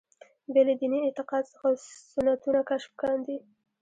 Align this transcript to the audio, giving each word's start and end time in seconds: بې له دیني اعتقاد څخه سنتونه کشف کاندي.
بې 0.53 0.61
له 0.67 0.73
دیني 0.79 0.99
اعتقاد 1.03 1.43
څخه 1.53 1.67
سنتونه 2.13 2.59
کشف 2.69 2.91
کاندي. 3.01 3.37